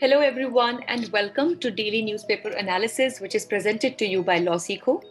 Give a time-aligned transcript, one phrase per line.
[0.00, 5.02] Hello, everyone, and welcome to Daily Newspaper Analysis, which is presented to you by LawSikho.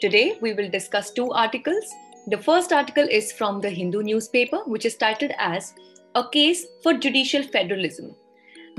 [0.00, 1.84] Today, we will discuss two articles.
[2.28, 5.74] The first article is from the Hindu newspaper, which is titled as
[6.14, 8.14] A Case for Judicial Federalism.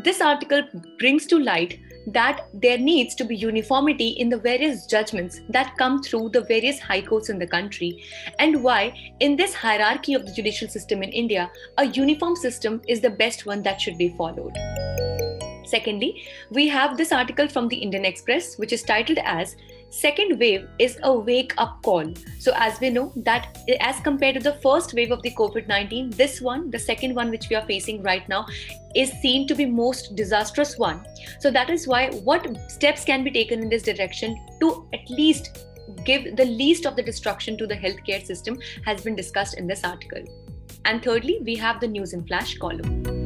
[0.03, 0.63] This article
[0.97, 6.01] brings to light that there needs to be uniformity in the various judgments that come
[6.01, 8.03] through the various high courts in the country,
[8.39, 13.01] and why, in this hierarchy of the judicial system in India, a uniform system is
[13.01, 14.57] the best one that should be followed.
[15.73, 19.55] Secondly, we have this article from the Indian Express, which is titled as
[19.89, 22.13] Second Wave is a Wake Up Call.
[22.37, 26.11] So, as we know, that as compared to the first wave of the COVID 19,
[26.11, 28.45] this one, the second one which we are facing right now,
[28.95, 31.03] is seen to be most disastrous one.
[31.39, 35.65] So, that is why what steps can be taken in this direction to at least
[36.05, 39.83] give the least of the destruction to the healthcare system has been discussed in this
[39.83, 40.23] article.
[40.85, 43.22] And thirdly, we have the News in Flash column.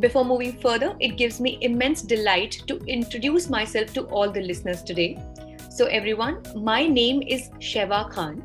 [0.00, 4.82] Before moving further, it gives me immense delight to introduce myself to all the listeners
[4.82, 5.22] today.
[5.68, 8.42] So, everyone, my name is Sheva Khan.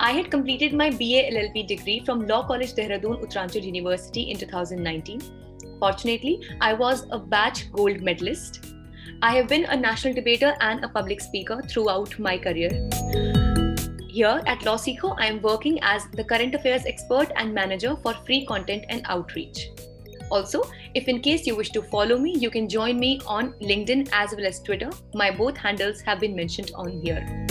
[0.00, 5.20] I had completed my BA LLB degree from Law College Dehradun Uttaranchal University in 2019.
[5.78, 8.64] Fortunately, I was a batch gold medalist.
[9.20, 12.70] I have been a national debater and a public speaker throughout my career.
[14.08, 18.46] Here at LawSikho, I am working as the current affairs expert and manager for free
[18.46, 19.68] content and outreach.
[20.30, 20.62] Also,
[20.94, 24.32] if in case you wish to follow me, you can join me on LinkedIn as
[24.36, 24.90] well as Twitter.
[25.14, 27.46] My both handles have been mentioned on here.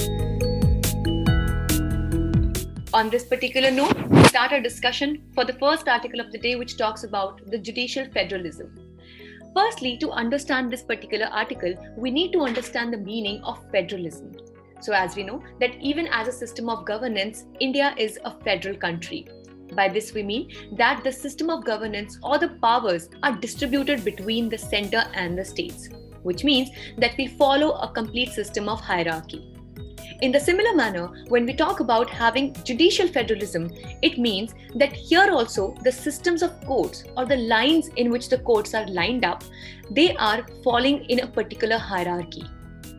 [2.93, 6.55] On this particular note, we start our discussion for the first article of the day,
[6.55, 8.75] which talks about the judicial federalism.
[9.55, 14.33] Firstly, to understand this particular article, we need to understand the meaning of federalism.
[14.79, 18.75] So, as we know, that even as a system of governance, India is a federal
[18.75, 19.27] country.
[19.75, 24.49] By this, we mean that the system of governance or the powers are distributed between
[24.49, 25.89] the center and the states,
[26.21, 29.49] which means that we follow a complete system of hierarchy.
[30.21, 35.29] In the similar manner, when we talk about having judicial federalism, it means that here
[35.31, 39.43] also the systems of courts or the lines in which the courts are lined up,
[39.91, 42.45] they are falling in a particular hierarchy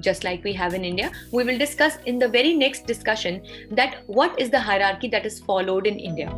[0.00, 1.10] just like we have in India.
[1.32, 5.40] We will discuss in the very next discussion that what is the hierarchy that is
[5.40, 6.30] followed in India.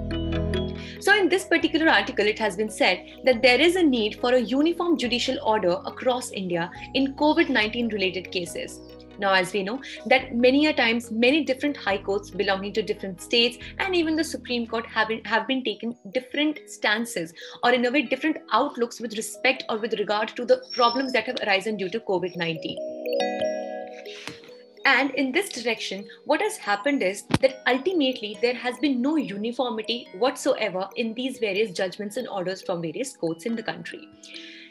[1.00, 4.32] So, in this particular article, it has been said that there is a need for
[4.32, 8.80] a uniform judicial order across India in COVID 19 related cases.
[9.18, 13.20] Now, as we know, that many a times many different high courts belonging to different
[13.20, 17.86] states and even the Supreme Court have been, have been taken different stances or in
[17.86, 21.76] a way different outlooks with respect or with regard to the problems that have arisen
[21.76, 23.45] due to COVID 19.
[24.86, 30.06] And in this direction, what has happened is that ultimately there has been no uniformity
[30.16, 34.08] whatsoever in these various judgments and orders from various courts in the country.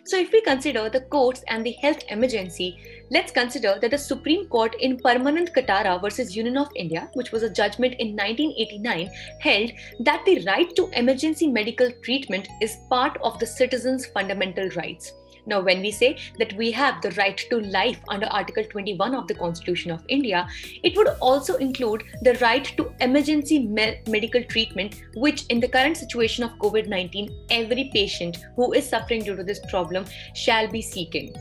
[0.05, 2.77] So, if we consider the courts and the health emergency,
[3.11, 7.43] let's consider that the Supreme Court in Parmanand Katara versus Union of India, which was
[7.43, 9.09] a judgment in 1989,
[9.41, 15.11] held that the right to emergency medical treatment is part of the citizens' fundamental rights.
[15.47, 19.27] Now, when we say that we have the right to life under Article 21 of
[19.27, 20.47] the Constitution of India,
[20.83, 25.97] it would also include the right to emergency me- medical treatment, which, in the current
[25.97, 30.81] situation of COVID 19, every patient who is suffering due to this problem shall be
[30.81, 31.35] seeking.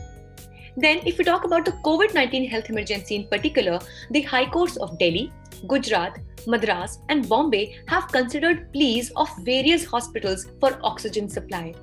[0.77, 3.79] Then, if we talk about the COVID 19 health emergency in particular,
[4.11, 5.31] the High Courts of Delhi,
[5.67, 11.73] Gujarat, Madras, and Bombay have considered pleas of various hospitals for oxygen supply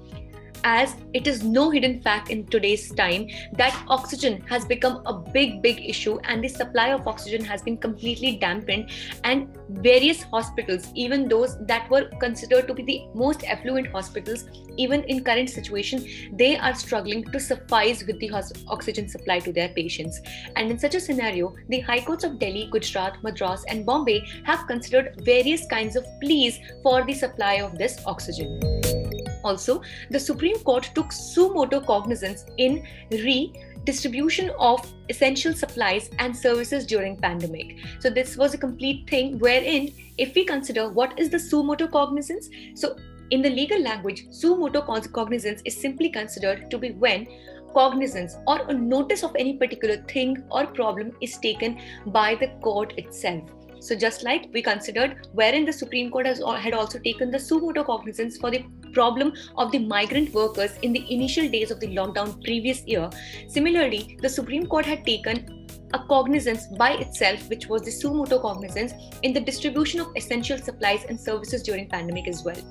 [0.65, 5.63] as it is no hidden fact in today's time that oxygen has become a big
[5.63, 8.91] big issue and the supply of oxygen has been completely dampened
[9.25, 14.45] and various hospitals even those that were considered to be the most affluent hospitals
[14.77, 18.31] even in current situation they are struggling to suffice with the
[18.69, 20.21] oxygen supply to their patients.
[20.57, 24.67] And in such a scenario the high courts of delhi gujarat madras and bombay have
[24.67, 29.02] considered various kinds of pleas for the supply of this oxygen
[29.45, 36.87] also, the Supreme Court took suo motu cognizance in redistribution of essential supplies and services
[36.87, 37.79] during pandemic.
[38.01, 41.89] So this was a complete thing wherein if we consider what is the suo motu
[41.89, 42.97] cognizance, so
[43.31, 47.27] in the legal language, suo motu cognizance is simply considered to be when
[47.73, 52.93] cognizance or a notice of any particular thing or problem is taken by the court
[52.99, 53.43] itself.
[53.83, 57.59] So, just like we considered, wherein the Supreme Court has had also taken the suo
[57.59, 61.89] motu cognizance for the problem of the migrant workers in the initial days of the
[61.89, 63.11] lockdown previous year,
[63.49, 68.39] similarly, the Supreme Court had taken a cognizance by itself, which was the suo motu
[68.39, 68.93] cognizance
[69.23, 72.63] in the distribution of essential supplies and services during pandemic as well.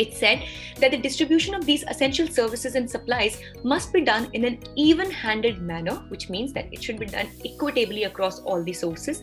[0.00, 0.42] it said
[0.80, 5.10] that the distribution of these essential services and supplies must be done in an even
[5.10, 9.22] handed manner, which means that it should be done equitably across all the sources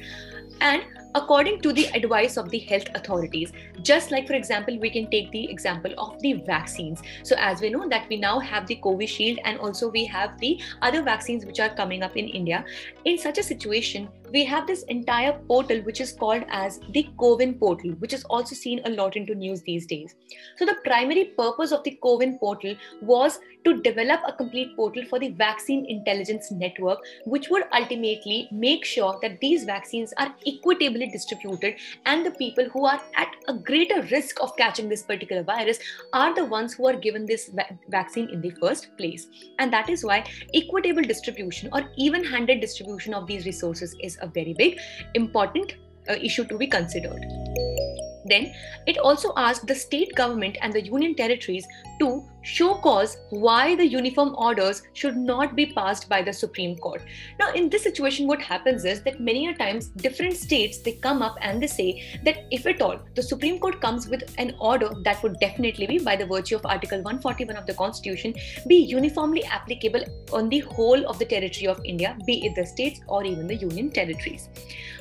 [0.62, 0.84] and
[1.16, 3.52] according to the advice of the health authorities
[3.82, 7.02] just like for example we can take the example of the vaccines.
[7.24, 10.60] So as we know that we now have the Covishield and also we have the
[10.82, 12.64] other vaccines which are coming up in india.
[13.06, 17.60] In such a situation we have this entire portal which is called as the CoWIN
[17.60, 20.16] portal, which is also seen a lot into news these days.
[20.58, 25.20] So the primary purpose of the CoWIN portal was to develop a complete portal for
[25.20, 31.76] the vaccine intelligence network, which would ultimately make sure that these vaccines are equitably distributed
[32.06, 35.80] and the people who are at a greater risk of catching this particular virus
[36.14, 39.28] are the ones who are given this va- vaccine in the first place.
[39.60, 40.24] And that is why
[40.54, 44.80] equitable distribution or even handed distribution of these resources is a very big,
[45.14, 45.76] important
[46.10, 47.26] uh, issue to be considered.
[48.26, 48.54] Then
[48.86, 51.66] it also asked the state government and the union territories
[52.00, 57.02] to show cause why the uniform orders should not be passed by the Supreme Court.
[57.40, 61.22] Now, in this situation, what happens is that many a times different states they come
[61.22, 64.92] up and they say that if at all the Supreme Court comes with an order
[65.04, 68.34] that would definitely be by the virtue of Article 141 of the Constitution
[68.68, 70.04] be uniformly applicable
[70.34, 73.56] on the whole of the territory of India, be it the states or even the
[73.56, 74.50] union territories.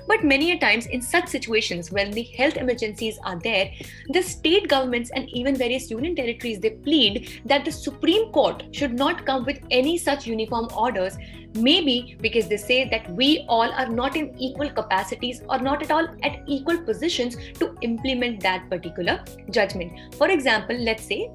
[0.06, 3.70] But many a times in such situations when the health emergencies are there,
[4.08, 8.94] the state governments and even various union territories they plead that the Supreme Court should
[8.94, 11.16] not come with any such uniform orders.
[11.54, 15.90] Maybe because they say that we all are not in equal capacities or not at
[15.90, 20.14] all at equal positions to implement that particular judgment.
[20.14, 21.30] For example, let's say,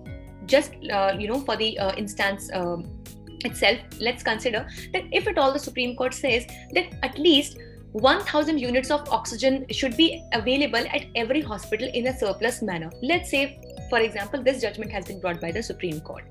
[0.45, 2.50] just uh, you know, for the uh, instance.
[2.54, 2.89] Um,
[3.46, 7.57] itself let's consider that if at all the supreme court says that at least
[7.94, 12.92] 1000 units of oxygen should be available at every hospital in a surplus manner.
[13.04, 13.62] Let's say,
[13.94, 16.24] for example, this judgment has been brought by the Supreme Court.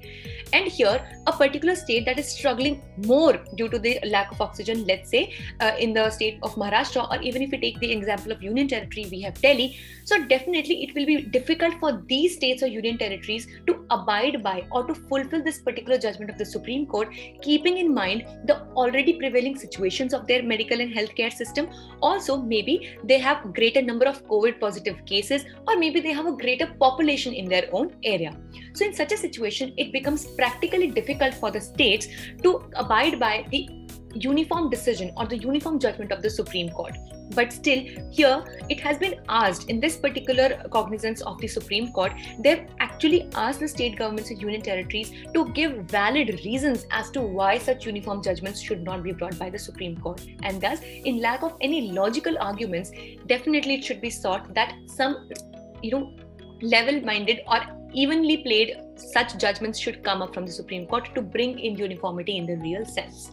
[0.53, 4.85] And here, a particular state that is struggling more due to the lack of oxygen,
[4.85, 5.23] let's say
[5.61, 8.67] uh, in the state of Maharashtra, or even if we take the example of Union
[8.67, 9.77] Territory, we have Delhi.
[10.05, 14.67] So, definitely, it will be difficult for these states or Union Territories to abide by
[14.73, 19.13] or to fulfill this particular judgment of the Supreme Court, keeping in mind the already
[19.21, 21.71] prevailing situations of their medical and healthcare system.
[22.01, 26.37] Also, maybe they have greater number of COVID positive cases, or maybe they have a
[26.45, 28.33] greater population in their own area.
[28.75, 32.09] So, in such a situation, it becomes practically difficult for the states
[32.43, 33.69] to abide by the
[34.15, 36.97] uniform decision or the uniform judgment of the Supreme Court.
[37.35, 42.13] But still, here it has been asked in this particular cognizance of the Supreme Court,
[42.41, 47.23] they've actually asked the state governments and union territories to give valid reasons as to
[47.23, 50.25] why such uniform judgments should not be brought by the Supreme Court.
[50.43, 52.93] And thus, in lack of any logical arguments,
[53.27, 55.31] definitely it should be sought that some,
[55.83, 56.13] you know,
[56.63, 57.61] level minded or
[57.93, 62.39] evenly played such judgments should come up from the Supreme Court to bring in uniformity
[62.39, 63.31] in the real sense.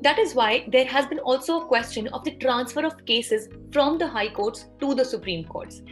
[0.00, 3.98] That is why there has been also a question of the transfer of cases from
[3.98, 5.82] the high courts to the Supreme Courts.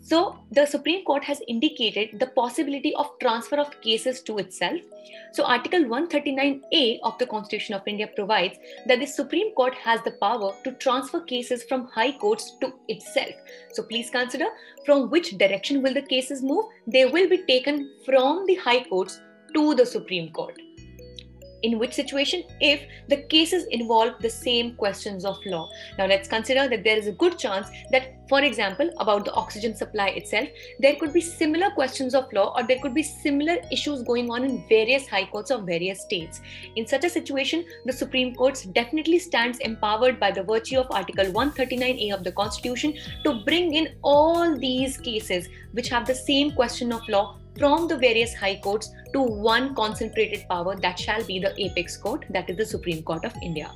[0.00, 4.80] So, the Supreme Court has indicated the possibility of transfer of cases to itself.
[5.32, 8.56] So, Article 139A of the Constitution of India provides
[8.86, 13.34] that the Supreme Court has the power to transfer cases from high courts to itself.
[13.72, 14.46] So, please consider
[14.86, 16.66] from which direction will the cases move?
[16.86, 19.20] They will be taken from the high courts
[19.54, 20.58] to the Supreme Court
[21.62, 25.68] in which situation if the cases involve the same questions of law.
[25.96, 29.74] Now let's consider that there is a good chance that for example about the oxygen
[29.74, 30.48] supply itself
[30.80, 34.44] there could be similar questions of law or there could be similar issues going on
[34.44, 36.40] in various high courts of various states.
[36.76, 41.26] In such a situation the supreme court definitely stands empowered by the virtue of article
[41.26, 46.92] 139a of the constitution to bring in all these cases which have the same question
[46.92, 51.54] of law from the various high courts to one concentrated power that shall be the
[51.60, 53.70] apex court, that is the Supreme Court of India.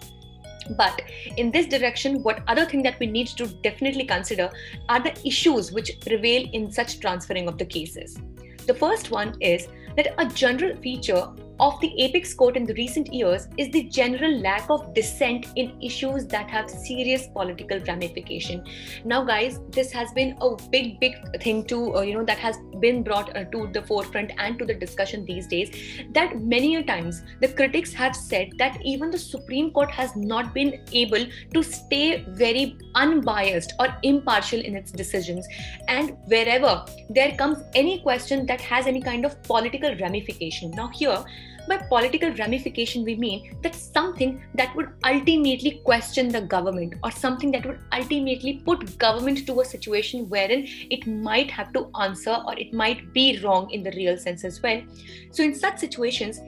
[0.76, 1.02] But
[1.36, 4.50] in this direction, what other thing that we need to definitely consider
[4.88, 8.18] are the issues which prevail in such transferring of the cases.
[8.66, 11.28] The first one is that a general feature
[11.62, 15.80] of the apex court in the recent years is the general lack of dissent in
[15.80, 18.64] issues that have serious political ramification.
[19.04, 22.56] Now guys this has been a big big thing to uh, you know that has
[22.80, 25.70] been brought uh, to the forefront and to the discussion these days
[26.14, 30.52] that many a times the critics have said that even the supreme court has not
[30.54, 35.46] been able to stay very unbiased or impartial in its decisions.
[35.88, 40.70] And wherever there comes any question that has any kind of political ramification.
[40.72, 41.24] Now here
[41.68, 47.50] by political ramification, we mean that something that would ultimately question the government or something
[47.52, 52.58] that would ultimately put government to a situation wherein it might have to answer or
[52.58, 54.82] it might be wrong in the real sense as well.
[55.30, 56.40] So, in such situations,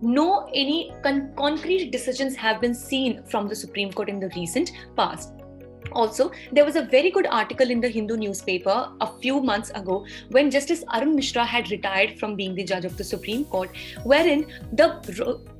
[0.00, 4.72] no any con- concrete decisions have been seen from the Supreme Court in the recent
[4.96, 5.33] past.
[5.92, 10.06] Also, there was a very good article in the Hindu newspaper a few months ago
[10.30, 13.70] when Justice Arun Mishra had retired from being the judge of the Supreme Court,
[14.04, 15.00] wherein the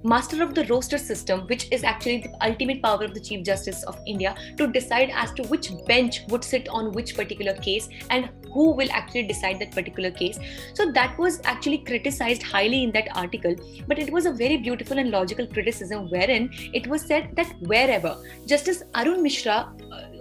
[0.04, 3.82] master of the roster system, which is actually the ultimate power of the Chief Justice
[3.84, 8.28] of India, to decide as to which bench would sit on which particular case and
[8.52, 10.38] who will actually decide that particular case.
[10.74, 13.56] So that was actually criticized highly in that article,
[13.88, 18.16] but it was a very beautiful and logical criticism wherein it was said that wherever
[18.46, 19.72] Justice Arun Mishra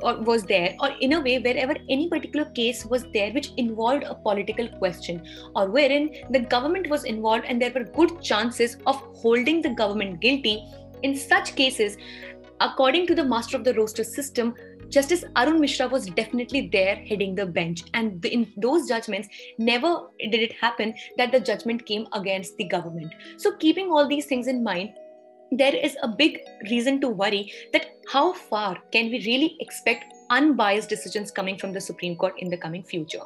[0.03, 4.03] uh, was there, or in a way, wherever any particular case was there which involved
[4.03, 5.21] a political question,
[5.55, 10.19] or wherein the government was involved and there were good chances of holding the government
[10.19, 10.63] guilty,
[11.03, 11.97] in such cases,
[12.61, 14.55] according to the master of the roster system,
[14.89, 17.83] Justice Arun Mishra was definitely there heading the bench.
[17.93, 19.27] And in those judgments,
[19.57, 23.13] never did it happen that the judgment came against the government.
[23.37, 24.91] So, keeping all these things in mind,
[25.51, 26.39] there is a big
[26.69, 31.81] reason to worry that how far can we really expect unbiased decisions coming from the
[31.81, 33.23] Supreme Court in the coming future?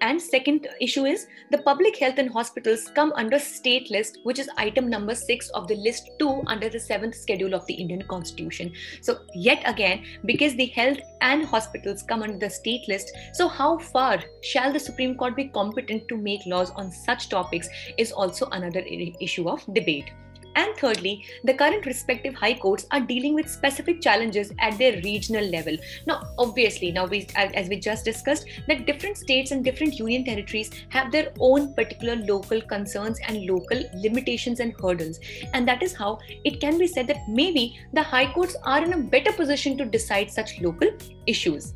[0.00, 4.48] And second issue is the public health and hospitals come under state list, which is
[4.58, 8.72] item number six of the list two under the seventh schedule of the Indian Constitution.
[9.00, 13.78] So yet again, because the health and hospitals come under the state list, so how
[13.78, 18.46] far shall the Supreme Court be competent to make laws on such topics is also
[18.50, 18.84] another
[19.20, 20.10] issue of debate.
[20.56, 25.44] And thirdly, the current respective high courts are dealing with specific challenges at their regional
[25.44, 25.76] level.
[26.06, 30.70] Now, obviously, now we, as we just discussed, that different states and different union territories
[30.90, 35.20] have their own particular local concerns and local limitations and hurdles.
[35.52, 38.92] And that is how it can be said that maybe the high courts are in
[38.92, 40.90] a better position to decide such local
[41.26, 41.74] issues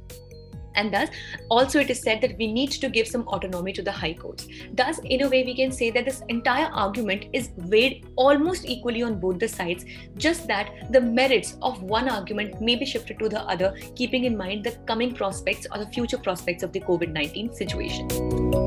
[0.79, 1.09] and thus
[1.57, 4.49] also it is said that we need to give some autonomy to the high courts
[4.81, 9.03] thus in a way we can say that this entire argument is weighed almost equally
[9.03, 9.85] on both the sides
[10.17, 14.37] just that the merits of one argument may be shifted to the other keeping in
[14.37, 18.67] mind the coming prospects or the future prospects of the covid-19 situation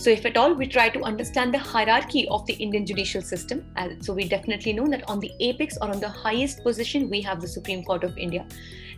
[0.00, 3.70] so, if at all we try to understand the hierarchy of the Indian judicial system,
[3.76, 7.20] uh, so we definitely know that on the apex or on the highest position, we
[7.20, 8.46] have the Supreme Court of India.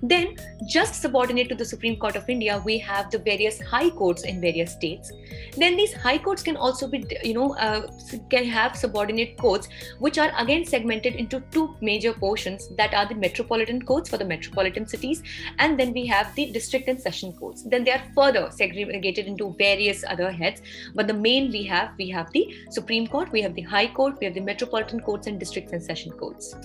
[0.03, 4.25] Then, just subordinate to the Supreme Court of India, we have the various high courts
[4.25, 5.13] in various states.
[5.57, 7.87] Then, these high courts can also be, you know, uh,
[8.29, 9.69] can have subordinate courts,
[10.01, 14.25] which are again segmented into two major portions that are the metropolitan courts for the
[14.25, 15.23] metropolitan cities,
[15.61, 17.63] and then we have the district and session courts.
[17.63, 20.63] Then they are further segregated into various other heads,
[20.97, 24.17] but the main we have we have the Supreme Court, we have the High Court,
[24.21, 26.57] we have the metropolitan courts, and districts and session courts.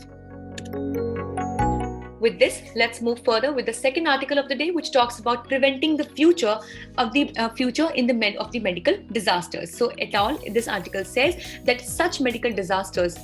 [2.27, 5.47] With this, let's move further with the second article of the day, which talks about
[5.47, 6.59] preventing the future
[6.97, 9.73] of the uh, future in the of the medical disasters.
[9.73, 10.37] So, et al.
[10.51, 13.17] This article says that such medical disasters,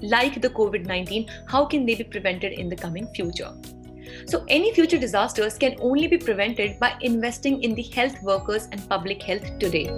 [0.00, 3.50] like the COVID-19, how can they be prevented in the coming future?
[4.26, 8.88] So, any future disasters can only be prevented by investing in the health workers and
[8.88, 9.88] public health today.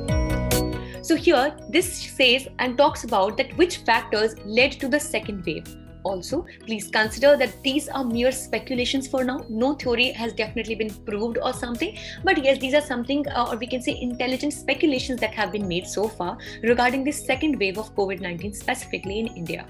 [1.02, 5.76] So, here this says and talks about that which factors led to the second wave
[6.02, 9.45] also, please consider that these are mere speculations for now.
[9.49, 11.97] No theory has definitely been proved or something.
[12.25, 15.67] But yes, these are something, uh, or we can say intelligent speculations that have been
[15.67, 19.67] made so far regarding this second wave of COVID 19, specifically in India.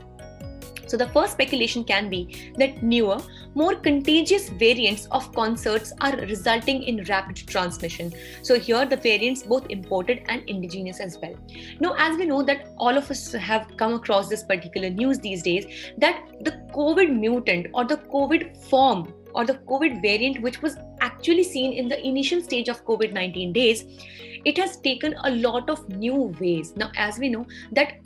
[0.88, 3.18] So, the first speculation can be that newer,
[3.54, 8.12] more contagious variants of concerts are resulting in rapid transmission.
[8.42, 11.34] So, here the variants both imported and indigenous as well.
[11.80, 15.42] Now, as we know that all of us have come across this particular news these
[15.42, 15.66] days,
[15.98, 21.44] that the COVID mutant or the COVID form or the COVID variant, which was actually
[21.44, 23.84] seen in the initial stage of COVID 19 days,
[24.44, 26.74] it has taken a lot of new ways.
[26.76, 27.98] Now, as we know, that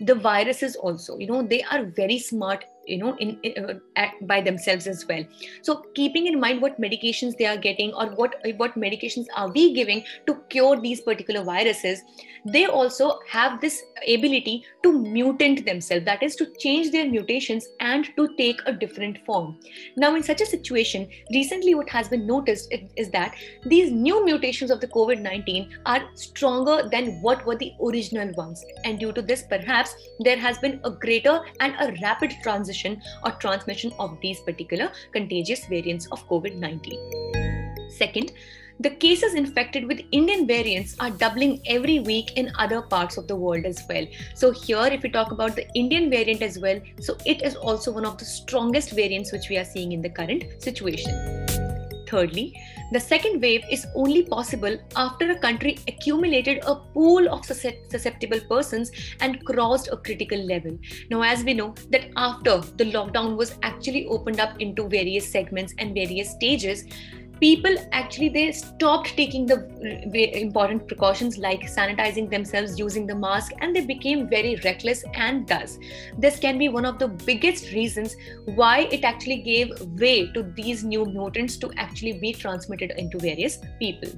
[0.00, 1.18] the viruses also.
[1.18, 5.24] You know they are very smart you know in, uh, by themselves as well.
[5.62, 9.74] So keeping in mind what medications they are getting or what what medications are we
[9.74, 12.02] giving to cure these particular viruses
[12.46, 16.04] they also have this ability to mutant themselves.
[16.04, 19.58] That is to change their mutations and to take a different form.
[19.96, 24.70] Now in such a situation recently what has been noticed is that these new mutations
[24.70, 28.64] of the covid-19 are stronger than what were the original ones.
[28.84, 32.75] And due to this perhaps there has been a greater and a rapid transition
[33.24, 38.32] or transmission of these particular contagious variants of covid-19 second
[38.80, 43.34] the cases infected with Indian variants are doubling every week in other parts of the
[43.34, 44.06] world as well.
[44.34, 47.90] So, here, if we talk about the Indian variant as well, so it is also
[47.90, 51.75] one of the strongest variants which we are seeing in the current situation.
[52.08, 52.54] Thirdly,
[52.92, 58.92] the second wave is only possible after a country accumulated a pool of susceptible persons
[59.20, 60.78] and crossed a critical level.
[61.10, 65.74] Now, as we know, that after the lockdown was actually opened up into various segments
[65.78, 66.84] and various stages,
[67.40, 73.14] people actually they stopped taking the uh, uh, important precautions like sanitizing themselves using the
[73.14, 75.78] mask and they became very reckless and thus
[76.18, 78.16] this can be one of the biggest reasons
[78.54, 83.58] why it actually gave way to these new mutants to actually be transmitted into various
[83.78, 84.10] people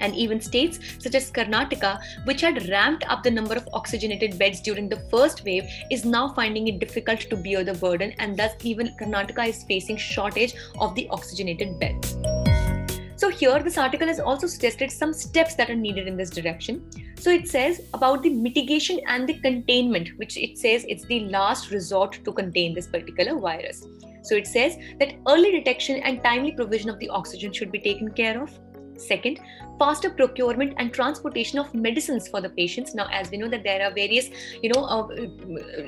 [0.00, 4.60] and even states such as Karnataka, which had ramped up the number of oxygenated beds
[4.60, 8.52] during the first wave, is now finding it difficult to bear the burden, and thus
[8.62, 12.16] even Karnataka is facing shortage of the oxygenated beds.
[13.28, 16.90] So here this article has also suggested some steps that are needed in this direction.
[17.18, 21.70] So it says about the mitigation and the containment, which it says it's the last
[21.70, 23.86] resort to contain this particular virus.
[24.22, 28.10] So it says that early detection and timely provision of the oxygen should be taken
[28.12, 28.58] care of.
[28.98, 29.40] Second,
[29.78, 32.94] faster procurement and transportation of medicines for the patients.
[32.94, 34.28] Now, as we know that there are various,
[34.62, 35.08] you know, uh,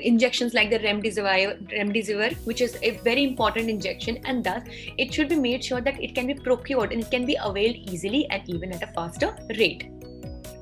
[0.01, 4.63] injections like the remdesivir, remdesivir, which is a very important injection, and thus
[4.97, 7.75] it should be made sure that it can be procured and it can be availed
[7.75, 9.91] easily and even at a faster rate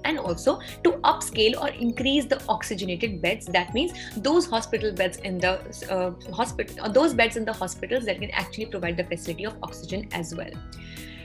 [0.06, 5.38] and also to upscale or increase the oxygenated beds that means those hospital beds in
[5.38, 5.54] the
[5.90, 10.08] uh, hospital those beds in the hospitals that can actually provide the facility of oxygen
[10.12, 10.52] as well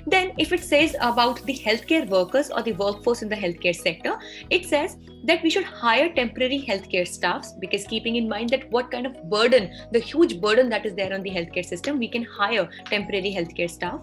[0.07, 4.19] then, if it says about the healthcare workers or the workforce in the healthcare sector,
[4.51, 8.91] it says that we should hire temporary healthcare staffs because keeping in mind that what
[8.91, 12.23] kind of burden, the huge burden that is there on the healthcare system, we can
[12.23, 14.01] hire temporary healthcare staff.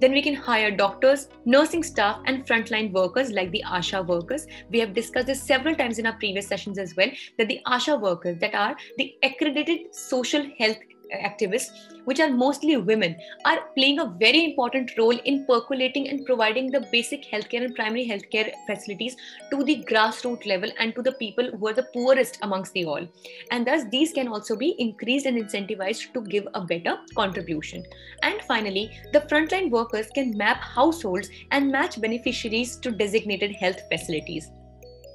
[0.00, 4.46] Then we can hire doctors, nursing staff, and frontline workers like the ASHA workers.
[4.70, 8.00] We have discussed this several times in our previous sessions as well that the ASHA
[8.00, 10.78] workers that are the accredited social health
[11.12, 11.70] activists,
[12.04, 16.86] which are mostly women, are playing a very important role in percolating and providing the
[16.92, 19.16] basic healthcare and primary healthcare facilities
[19.50, 23.06] to the grassroots level and to the people who are the poorest amongst the all.
[23.50, 27.84] And thus, these can also be increased and incentivized to give a better contribution.
[28.22, 34.50] And finally, the frontline workers can map households and match beneficiaries to designated health facilities.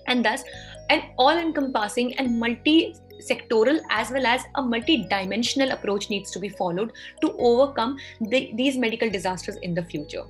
[0.07, 0.43] And thus,
[0.89, 6.49] an all encompassing and multi sectoral as well as a multi-dimensional approach needs to be
[6.49, 10.23] followed to overcome the, these medical disasters in the future.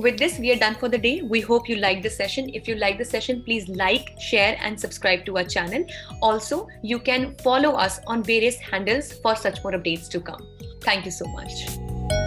[0.00, 1.20] With this, we are done for the day.
[1.20, 2.48] We hope you like the session.
[2.54, 5.84] If you like the session, please like, share, and subscribe to our channel.
[6.22, 10.46] Also, you can follow us on various handles for such more updates to come.
[10.80, 12.19] Thank you so much.